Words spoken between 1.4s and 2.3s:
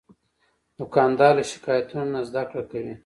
شکایتونو نه